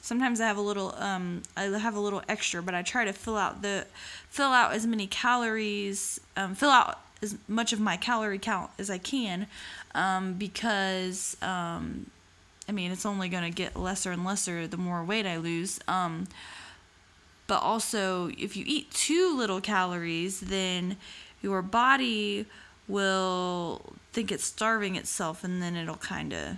Sometimes 0.00 0.40
I 0.40 0.46
have 0.46 0.56
a 0.56 0.60
little, 0.62 0.94
um, 0.98 1.42
I 1.56 1.64
have 1.64 1.94
a 1.94 2.00
little 2.00 2.22
extra, 2.28 2.62
but 2.62 2.74
I 2.74 2.82
try 2.82 3.04
to 3.04 3.12
fill 3.12 3.36
out 3.36 3.62
the, 3.62 3.86
fill 4.28 4.48
out 4.50 4.72
as 4.72 4.86
many 4.86 5.06
calories, 5.06 6.20
um, 6.36 6.54
fill 6.54 6.70
out 6.70 7.00
as 7.22 7.36
much 7.48 7.72
of 7.72 7.80
my 7.80 7.96
calorie 7.96 8.38
count 8.38 8.70
as 8.78 8.90
I 8.90 8.98
can, 8.98 9.46
um, 9.94 10.34
because, 10.34 11.36
um, 11.40 12.10
I 12.68 12.72
mean, 12.72 12.90
it's 12.90 13.06
only 13.06 13.28
gonna 13.28 13.50
get 13.50 13.76
lesser 13.76 14.12
and 14.12 14.24
lesser 14.24 14.66
the 14.66 14.76
more 14.76 15.04
weight 15.04 15.26
I 15.26 15.36
lose. 15.36 15.80
Um, 15.86 16.26
but 17.46 17.60
also, 17.60 18.28
if 18.38 18.56
you 18.56 18.64
eat 18.66 18.90
too 18.90 19.36
little 19.36 19.60
calories, 19.60 20.40
then 20.40 20.96
your 21.42 21.60
body 21.62 22.46
will 22.88 23.94
think 24.12 24.30
it's 24.32 24.44
starving 24.44 24.96
itself, 24.96 25.44
and 25.44 25.62
then 25.62 25.76
it'll 25.76 25.96
kind 25.96 26.32
of 26.32 26.56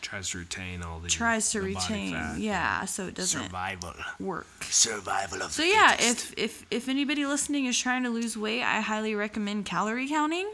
Tries 0.00 0.30
to 0.30 0.38
retain 0.38 0.82
all 0.82 0.98
the 0.98 1.08
tries 1.08 1.50
to 1.52 1.60
the 1.60 1.66
retain. 1.66 2.34
Yeah, 2.38 2.84
so 2.86 3.06
it 3.06 3.14
doesn't 3.14 3.42
Survival. 3.44 3.94
work. 4.18 4.46
Survival 4.64 5.42
of 5.42 5.52
So 5.52 5.62
yeah, 5.62 5.92
fittest. 5.96 6.32
if 6.32 6.38
if 6.38 6.66
if 6.70 6.88
anybody 6.88 7.26
listening 7.26 7.66
is 7.66 7.78
trying 7.78 8.02
to 8.04 8.10
lose 8.10 8.36
weight, 8.36 8.62
I 8.62 8.80
highly 8.80 9.14
recommend 9.14 9.66
calorie 9.66 10.08
counting. 10.08 10.48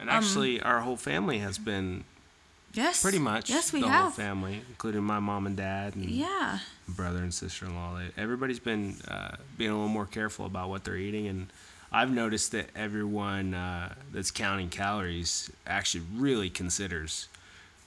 and 0.00 0.08
actually 0.08 0.60
our 0.62 0.80
whole 0.80 0.96
family 0.96 1.38
has 1.38 1.58
been 1.58 2.04
Yes, 2.74 3.02
pretty 3.02 3.18
much 3.18 3.48
Yes, 3.50 3.72
we 3.72 3.80
the 3.80 3.88
whole 3.88 4.04
have. 4.04 4.14
family, 4.14 4.62
including 4.68 5.02
my 5.02 5.18
mom 5.18 5.46
and 5.46 5.56
dad 5.56 5.94
and 5.96 6.04
Yeah, 6.04 6.58
brother 6.86 7.18
and 7.18 7.32
sister-in-law. 7.34 7.98
Everybody's 8.16 8.60
been 8.60 8.96
uh, 9.08 9.36
being 9.56 9.70
a 9.70 9.74
little 9.74 9.88
more 9.88 10.06
careful 10.06 10.44
about 10.46 10.68
what 10.68 10.84
they're 10.84 10.96
eating, 10.96 11.26
and 11.26 11.46
I've 11.90 12.12
noticed 12.12 12.52
that 12.52 12.68
everyone 12.76 13.54
uh, 13.54 13.94
that's 14.12 14.30
counting 14.30 14.68
calories 14.68 15.50
actually 15.66 16.04
really 16.14 16.50
considers 16.50 17.26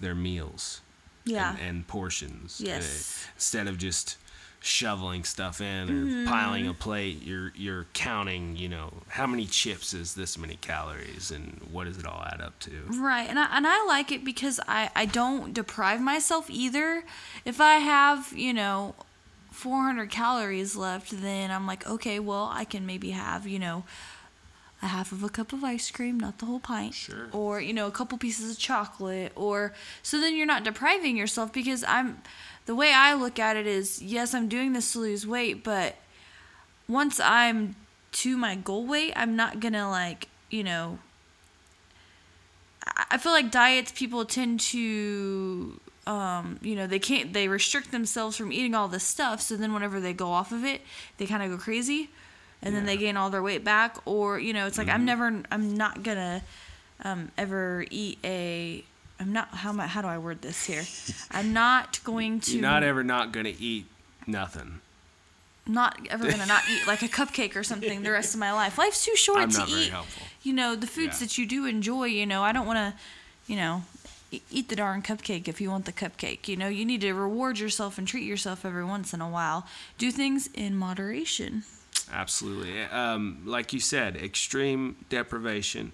their 0.02 0.16
meals 0.16 0.82
yeah, 1.26 1.52
and, 1.52 1.60
and 1.60 1.88
portions. 1.88 2.60
Uh, 2.62 2.66
Yes. 2.68 3.26
instead 3.36 3.68
of 3.68 3.78
just 3.78 4.18
shoveling 4.64 5.24
stuff 5.24 5.60
in 5.60 5.90
or 5.90 5.94
Mm-hmm. 6.06 6.28
piling 6.28 6.68
a 6.68 6.74
plate, 6.74 7.24
you're 7.24 7.52
you're 7.56 7.86
counting. 7.94 8.56
You 8.58 8.70
know 8.70 8.94
how 9.10 9.26
many 9.28 9.46
chips 9.46 9.94
is 9.94 10.14
this 10.16 10.38
many 10.38 10.56
calories, 10.58 11.32
and 11.32 11.60
what 11.72 11.86
does 11.86 11.98
it 11.98 12.06
all 12.06 12.24
add 12.32 12.42
up 12.42 12.60
to? 12.60 12.72
right. 13.00 13.28
And 13.30 13.40
I 13.40 13.48
and 13.58 13.66
I 13.68 13.84
like 13.86 14.12
it 14.12 14.24
because 14.26 14.60
I 14.68 14.90
I 14.96 15.06
don't 15.06 15.54
deprive 15.54 16.02
myself 16.02 16.50
either. 16.50 17.04
If 17.46 17.60
I 17.62 17.76
have 17.76 18.34
you 18.36 18.54
know. 18.54 18.96
400 19.54 20.10
calories 20.10 20.78
left, 20.78 21.12
then 21.22 21.52
I'm 21.52 21.68
like, 21.68 21.86
okay, 21.86 22.20
well, 22.20 22.50
I 22.52 22.64
can 22.64 22.86
maybe 22.86 23.12
have, 23.12 23.46
you 23.46 23.60
know, 23.60 23.84
a 24.82 24.88
half 24.88 25.12
of 25.12 25.24
a 25.24 25.30
cup 25.30 25.54
of 25.54 25.64
ice 25.64 25.92
cream, 25.92 26.20
not 26.20 26.40
the 26.40 26.46
whole 26.46 26.60
pint. 26.60 26.94
Sure. 26.94 27.28
Or, 27.32 27.62
you 27.62 27.74
know, 27.74 27.88
a 27.88 27.92
couple 27.92 28.18
pieces 28.18 28.52
of 28.52 28.58
chocolate. 28.58 29.32
Or, 29.36 29.74
so 30.02 30.20
then 30.20 30.36
you're 30.36 30.48
not 30.48 30.64
depriving 30.64 31.16
yourself 31.16 31.54
because 31.54 31.84
I'm, 31.88 32.22
the 32.66 32.76
way 32.76 32.92
I 32.94 33.14
look 33.14 33.38
at 33.40 33.56
it 33.56 33.68
is, 33.68 34.02
yes, 34.02 34.34
I'm 34.34 34.48
doing 34.48 34.74
this 34.74 34.94
to 34.94 35.00
lose 35.00 35.28
weight, 35.28 35.64
but 35.64 35.96
once 36.88 37.20
I'm 37.20 37.76
to 38.14 38.36
my 38.38 38.56
goal 38.56 38.86
weight, 38.86 39.14
I'm 39.16 39.36
not 39.36 39.60
gonna 39.60 39.90
like, 39.90 40.28
you 40.50 40.64
know, 40.64 41.00
I- 42.86 43.06
I 43.12 43.18
feel 43.18 43.32
like 43.32 43.52
diets 43.52 43.92
people 43.92 44.26
tend 44.26 44.60
to 44.62 45.80
um, 46.08 46.60
you 46.64 46.76
know, 46.76 46.88
they 46.88 46.98
can't 46.98 47.32
they 47.32 47.48
restrict 47.48 47.92
themselves 47.92 48.36
from 48.36 48.52
eating 48.52 48.74
all 48.74 48.88
this 48.88 49.04
stuff, 49.04 49.40
so 49.40 49.56
then 49.56 49.72
whenever 49.72 50.00
they 50.00 50.14
go 50.14 50.32
off 50.32 50.52
of 50.52 50.66
it, 50.66 50.82
they 51.18 51.28
kind 51.28 51.44
of 51.44 51.52
go 51.52 51.58
crazy 51.64 52.10
and 52.64 52.76
then 52.76 52.86
they 52.86 52.98
gain 52.98 53.18
all 53.18 53.30
their 53.30 53.42
weight 53.42 53.64
back 53.64 53.98
or, 54.06 54.40
you 54.40 54.54
know, 54.54 54.68
it's 54.68 54.78
like 54.78 54.88
Mm-hmm. 54.88 54.96
I'm 54.96 55.06
never 55.06 55.44
I'm 55.52 55.76
not 55.76 56.04
to 56.04 56.42
um, 57.04 57.32
ever 57.38 57.86
eat 57.90 58.20
a 58.24 58.84
I'm 59.20 59.34
not 59.34 59.50
how 59.50 59.70
am 59.70 59.80
I, 59.80 59.88
how 59.88 60.02
do 60.02 60.08
I 60.08 60.18
word 60.18 60.42
this 60.42 60.66
here? 60.66 60.84
I'm 61.32 61.54
not 61.54 62.04
going 62.04 62.40
to 62.42 62.54
You're 62.54 62.62
not 62.62 62.84
ever 62.84 63.04
not 63.04 63.32
gonna 63.32 63.54
eat 63.60 63.86
nothing. 64.28 64.82
not 65.68 65.98
ever 66.10 66.30
gonna 66.30 66.46
not 66.46 66.64
eat 66.70 66.86
like 66.88 67.02
a 67.04 67.08
cupcake 67.20 67.56
or 67.56 67.64
something 67.64 68.04
the 68.04 68.12
rest 68.12 68.34
of 68.34 68.40
my 68.40 68.52
life. 68.52 68.78
Life's 68.78 69.06
too 69.06 69.16
short 69.16 69.40
I'm 69.40 69.50
to 69.52 69.66
very 69.66 69.84
eat. 69.84 69.90
helpful. 69.92 70.28
You 70.44 70.54
know 70.54 70.76
the 70.76 70.88
foods 70.88 71.20
Yeah. 71.22 71.26
that 71.28 71.38
you 71.38 71.46
do 71.46 71.66
enjoy. 71.66 72.06
You 72.06 72.26
know 72.26 72.42
I 72.44 72.52
don't 72.52 72.66
want 72.66 72.78
to, 72.78 72.94
you 73.48 73.56
know, 73.58 73.84
eat 74.50 74.70
the 74.70 74.76
darn 74.76 75.02
cupcake 75.02 75.48
if 75.48 75.60
you 75.62 75.70
want 75.70 75.86
the 75.86 75.92
cupcake. 75.92 76.48
You 76.48 76.56
know 76.58 76.68
you 76.68 76.86
need 76.86 77.02
to 77.02 77.14
reward 77.14 77.60
yourself 77.60 77.98
and 78.00 78.08
treat 78.08 78.24
yourself 78.24 78.66
every 78.66 78.86
once 78.86 79.14
in 79.14 79.22
a 79.22 79.30
while. 79.30 79.68
Do 79.98 80.10
things 80.12 80.50
in 80.54 80.76
moderation. 80.76 81.64
Absolutely. 82.12 82.82
Um, 82.84 83.42
like 83.46 83.74
you 83.74 83.80
said, 83.80 84.16
extreme 84.16 84.98
deprivation 85.10 85.92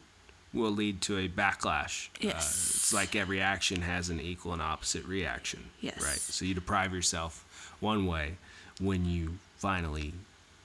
will 0.53 0.71
lead 0.71 1.01
to 1.01 1.17
a 1.17 1.27
backlash. 1.27 2.07
Uh, 2.15 2.27
Yes. 2.29 2.71
it's 2.75 2.93
like 2.93 3.15
every 3.15 3.41
action 3.41 3.81
has 3.81 4.09
an 4.09 4.19
equal 4.19 4.53
and 4.53 4.61
opposite 4.61 5.05
reaction. 5.05 5.69
Yes. 5.81 6.01
Right. 6.01 6.19
So 6.19 6.45
you 6.45 6.53
deprive 6.53 6.93
yourself 6.93 7.75
one 7.79 8.05
way 8.07 8.37
when 8.79 9.05
you 9.05 9.37
finally 9.57 10.13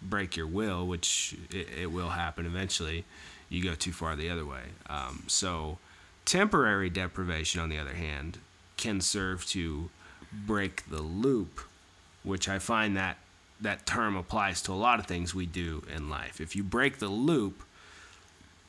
break 0.01 0.37
your 0.37 0.47
will, 0.47 0.87
which 0.87 1.37
it, 1.51 1.69
it 1.83 1.93
will 1.93 2.11
happen 2.11 2.47
eventually, 2.47 3.05
you 3.49 3.63
go 3.63 3.75
too 3.75 3.93
far 3.93 4.17
the 4.17 4.31
other 4.31 4.45
way. 4.47 4.63
Um, 4.89 5.25
so 5.27 5.79
temporary 6.25 6.89
deprivation, 6.91 7.61
on 7.61 7.69
the 7.69 7.79
other 7.79 7.95
hand, 7.95 8.39
can 8.77 9.01
serve 9.01 9.45
to 9.47 9.91
break 10.33 10.89
the 10.89 11.03
loop 11.03 11.61
which 12.25 12.49
I 12.49 12.61
find 12.61 12.97
that 12.97 13.17
that 13.63 13.87
term 13.87 14.17
applies 14.17 14.63
to 14.63 14.73
a 14.73 14.75
lot 14.75 14.99
of 14.99 15.07
things 15.07 15.35
we 15.35 15.47
do 15.47 15.83
in 15.95 16.11
life. 16.11 16.41
If 16.41 16.55
you 16.55 16.63
break 16.63 16.99
the 16.99 17.09
loop, 17.09 17.63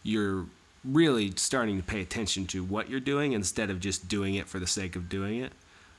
you're 0.03 0.45
really 0.85 1.33
starting 1.35 1.77
to 1.77 1.83
pay 1.83 2.01
attention 2.01 2.45
to 2.47 2.63
what 2.63 2.89
you're 2.89 2.99
doing 2.99 3.33
instead 3.33 3.69
of 3.69 3.79
just 3.79 4.07
doing 4.07 4.35
it 4.35 4.47
for 4.47 4.59
the 4.59 4.67
sake 4.67 4.95
of 4.95 5.09
doing 5.09 5.41
it. 5.41 5.51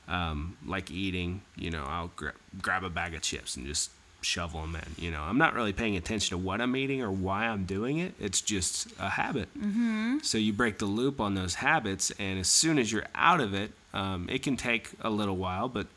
Um, 0.07 0.57
like 0.65 0.91
eating, 0.91 1.41
you 1.55 1.71
know, 1.71 1.83
I'll 1.87 2.11
gra- 2.15 2.33
grab 2.61 2.83
a 2.83 2.89
bag 2.91 3.15
of 3.15 3.21
chips 3.21 3.55
and 3.55 3.65
just 3.65 3.89
shovel 4.21 4.61
them 4.61 4.75
in. 4.75 5.03
You 5.03 5.11
know, 5.11 5.21
I'm 5.21 5.39
not 5.39 5.55
really 5.55 5.73
paying 5.73 5.95
attention 5.97 6.37
to 6.37 6.43
what 6.43 6.61
I'm 6.61 6.75
eating 6.75 7.01
or 7.01 7.11
why 7.11 7.47
I'm 7.47 7.65
doing 7.65 7.97
it. 7.97 8.13
It's 8.19 8.41
just 8.41 8.87
a 8.99 9.09
habit. 9.09 9.49
Mm-hmm. 9.57 10.19
So 10.21 10.37
you 10.37 10.53
break 10.53 10.77
the 10.77 10.85
loop 10.85 11.19
on 11.19 11.33
those 11.33 11.55
habits, 11.55 12.11
and 12.19 12.39
as 12.39 12.47
soon 12.47 12.77
as 12.77 12.91
you're 12.91 13.07
out 13.15 13.41
of 13.41 13.55
it, 13.55 13.71
um, 13.93 14.27
it 14.29 14.43
can 14.43 14.57
take 14.57 14.91
a 15.01 15.09
little 15.09 15.37
while, 15.37 15.69
but 15.69 15.87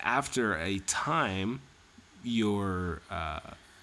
after 0.00 0.58
a 0.58 0.80
time, 0.80 1.60
your 2.24 3.00
uh, 3.10 3.40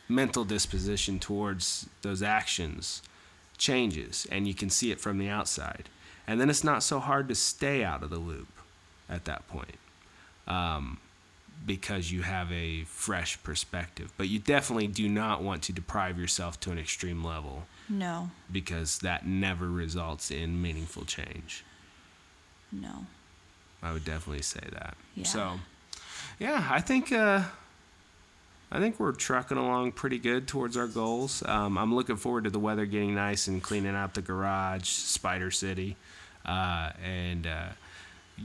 mental 0.09 0.43
disposition 0.43 1.19
towards 1.19 1.87
those 2.01 2.21
actions 2.21 3.01
changes, 3.57 4.27
and 4.31 4.47
you 4.47 4.53
can 4.53 4.69
see 4.69 4.91
it 4.91 4.99
from 4.99 5.17
the 5.17 5.29
outside. 5.29 5.87
And 6.27 6.39
then 6.41 6.49
it's 6.49 6.63
not 6.63 6.83
so 6.83 6.99
hard 6.99 7.27
to 7.29 7.35
stay 7.35 7.83
out 7.83 8.03
of 8.03 8.09
the 8.09 8.17
loop 8.17 8.47
at 9.09 9.25
that 9.25 9.47
point 9.47 9.75
um, 10.47 10.99
because 11.65 12.11
you 12.11 12.21
have 12.23 12.51
a 12.51 12.83
fresh 12.85 13.41
perspective. 13.43 14.11
But 14.17 14.29
you 14.29 14.39
definitely 14.39 14.87
do 14.87 15.07
not 15.09 15.43
want 15.43 15.61
to 15.63 15.73
deprive 15.73 16.17
yourself 16.19 16.59
to 16.61 16.71
an 16.71 16.79
extreme 16.79 17.23
level 17.23 17.65
No, 17.89 18.31
because 18.51 18.99
that 18.99 19.25
never 19.27 19.67
results 19.69 20.31
in 20.31 20.61
meaningful 20.61 21.05
change. 21.05 21.63
no. 22.71 23.05
I 23.83 23.91
would 23.93 24.05
definitely 24.05 24.43
say 24.43 24.59
that. 24.73 24.95
Yeah. 25.15 25.25
So, 25.25 25.59
yeah, 26.37 26.67
I 26.69 26.81
think 26.81 27.11
uh, 27.11 27.41
I 28.71 28.79
think 28.79 28.99
we're 28.99 29.11
trucking 29.11 29.57
along 29.57 29.91
pretty 29.93 30.17
good 30.17 30.47
towards 30.47 30.77
our 30.77 30.87
goals. 30.87 31.43
Um, 31.45 31.77
I'm 31.77 31.93
looking 31.93 32.15
forward 32.15 32.45
to 32.45 32.49
the 32.49 32.59
weather 32.59 32.85
getting 32.85 33.13
nice 33.13 33.47
and 33.47 33.61
cleaning 33.61 33.95
out 33.95 34.13
the 34.13 34.21
garage, 34.21 34.87
Spider 34.87 35.51
City, 35.51 35.97
uh, 36.45 36.91
and 37.03 37.45
uh, 37.45 37.67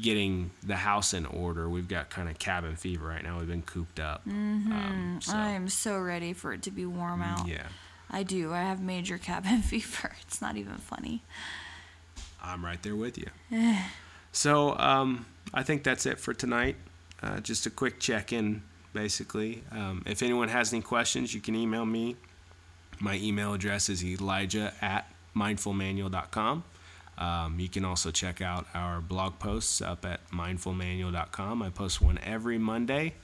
getting 0.02 0.50
the 0.64 0.76
house 0.76 1.14
in 1.14 1.26
order. 1.26 1.68
We've 1.68 1.86
got 1.86 2.10
kind 2.10 2.28
of 2.28 2.38
cabin 2.40 2.74
fever 2.74 3.06
right 3.06 3.22
now. 3.22 3.38
We've 3.38 3.46
been 3.46 3.62
cooped 3.62 4.00
up. 4.00 4.22
Um, 4.26 5.20
so, 5.22 5.36
I 5.36 5.50
am 5.50 5.68
so 5.68 5.98
ready 5.98 6.32
for 6.32 6.52
it 6.52 6.62
to 6.62 6.72
be 6.72 6.84
warm 6.86 7.22
out. 7.22 7.46
yeah, 7.46 7.68
I 8.10 8.24
do. 8.24 8.52
I 8.52 8.62
have 8.62 8.82
major 8.82 9.18
cabin 9.22 9.62
fever. 9.62 10.12
It's 10.22 10.40
not 10.42 10.56
even 10.56 10.74
funny. 10.78 11.22
I'm 12.42 12.64
right 12.64 12.82
there 12.82 12.96
with 12.96 13.16
you. 13.16 13.28
so 14.32 14.76
um, 14.76 15.26
I 15.54 15.62
think 15.62 15.84
that's 15.84 16.04
it 16.04 16.18
for 16.18 16.34
tonight. 16.34 16.76
Uh, 17.22 17.40
just 17.40 17.64
a 17.66 17.70
quick 17.70 17.98
check 17.98 18.32
in, 18.32 18.62
basically. 18.96 19.62
Um, 19.70 20.02
if 20.06 20.22
anyone 20.22 20.48
has 20.48 20.72
any 20.72 20.82
questions, 20.82 21.34
you 21.34 21.40
can 21.42 21.54
email 21.54 21.84
me. 21.84 22.16
My 22.98 23.16
email 23.16 23.52
address 23.52 23.90
is 23.90 24.02
elijah 24.02 24.72
at 24.80 25.12
mindfulmanual.com. 25.36 26.64
Um, 27.18 27.60
you 27.60 27.68
can 27.68 27.84
also 27.84 28.10
check 28.10 28.40
out 28.40 28.66
our 28.74 29.02
blog 29.02 29.38
posts 29.38 29.82
up 29.82 30.06
at 30.06 30.20
mindfulmanual.com. 30.30 31.62
I 31.62 31.68
post 31.68 32.00
one 32.00 32.18
every 32.24 32.56
Monday 32.56 33.14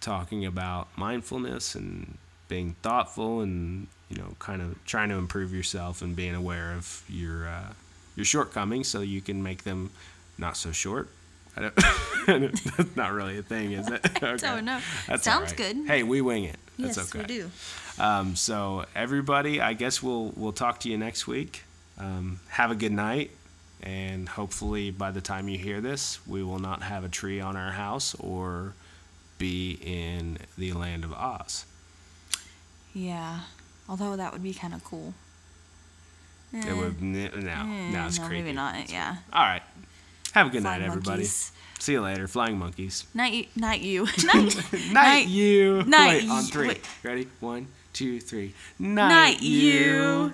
talking 0.00 0.46
about 0.46 0.88
mindfulness 0.96 1.74
and 1.74 2.16
being 2.48 2.74
thoughtful 2.82 3.40
and 3.40 3.86
you 4.08 4.16
know 4.16 4.34
kind 4.38 4.62
of 4.62 4.82
trying 4.86 5.10
to 5.10 5.16
improve 5.16 5.52
yourself 5.52 6.00
and 6.00 6.16
being 6.16 6.34
aware 6.34 6.72
of 6.72 7.04
your 7.08 7.46
uh, 7.46 7.72
your 8.16 8.24
shortcomings 8.24 8.88
so 8.88 9.02
you 9.02 9.20
can 9.20 9.42
make 9.42 9.64
them 9.64 9.90
not 10.38 10.56
so 10.56 10.72
short. 10.72 11.10
I 12.26 12.38
don't, 12.38 12.64
that's 12.76 12.96
not 12.96 13.12
really 13.12 13.38
a 13.38 13.42
thing, 13.42 13.72
is 13.72 13.88
it? 13.88 14.00
Okay. 14.22 14.36
don't 14.36 14.64
know. 14.64 14.80
That's 15.06 15.22
Sounds 15.24 15.52
good. 15.52 15.76
Hey, 15.86 16.02
we 16.02 16.20
wing 16.20 16.44
it. 16.44 16.56
That's 16.78 16.96
yes, 16.96 17.14
okay. 17.14 17.20
we 17.20 17.24
do. 17.26 17.50
Um, 17.98 18.36
so 18.36 18.84
everybody, 18.94 19.60
I 19.60 19.72
guess 19.74 20.02
we'll 20.02 20.32
we'll 20.36 20.52
talk 20.52 20.80
to 20.80 20.88
you 20.88 20.96
next 20.98 21.26
week. 21.26 21.64
Um, 21.98 22.40
have 22.48 22.70
a 22.70 22.74
good 22.74 22.92
night, 22.92 23.30
and 23.82 24.28
hopefully 24.28 24.90
by 24.90 25.10
the 25.10 25.20
time 25.20 25.48
you 25.48 25.58
hear 25.58 25.80
this, 25.80 26.18
we 26.26 26.42
will 26.42 26.58
not 26.58 26.82
have 26.82 27.04
a 27.04 27.08
tree 27.08 27.40
on 27.40 27.56
our 27.56 27.72
house 27.72 28.14
or 28.14 28.74
be 29.38 29.78
in 29.82 30.38
the 30.56 30.72
land 30.72 31.04
of 31.04 31.12
Oz. 31.12 31.64
Yeah. 32.94 33.40
Although 33.88 34.16
that 34.16 34.32
would 34.32 34.42
be 34.42 34.54
kind 34.54 34.72
of 34.74 34.84
cool. 34.84 35.14
It 36.52 36.76
would 36.76 36.96
n- 37.00 37.30
no, 37.44 37.50
Eh, 37.50 37.90
no, 37.92 38.06
it's 38.06 38.18
no, 38.18 38.26
creepy. 38.26 38.42
maybe 38.42 38.56
not. 38.56 38.90
Yeah. 38.90 39.16
All 39.32 39.42
right. 39.44 39.62
Have 40.34 40.46
a 40.46 40.50
good 40.50 40.62
Flying 40.62 40.80
night, 40.80 40.86
everybody. 40.86 41.10
monkeys. 41.18 41.52
See 41.78 41.92
you 41.92 42.02
later, 42.02 42.28
flying 42.28 42.58
monkeys. 42.58 43.06
Night, 43.14 43.32
you- 43.32 43.46
night 43.56 43.80
you. 43.80 44.04
night, 44.24 44.72
Night, 44.92 45.26
you. 45.28 45.82
night 45.84 46.22
Wait, 46.22 46.30
on 46.30 46.42
three. 46.44 46.68
wait. 46.68 46.80
Ready? 47.02 47.28
One, 47.40 47.66
two, 47.92 48.20
three. 48.20 48.54
night 48.78 49.40
you. 49.42 50.32